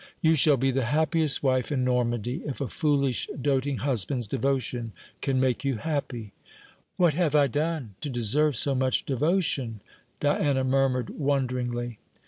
[0.19, 5.39] "You shall be the happiest wife in Normandy, if a foolish doting husband's devotion can
[5.39, 6.33] make you happy."
[6.97, 9.79] "What have I done to deserve so much devotion?"
[10.19, 11.99] Diana murmured wonderingly.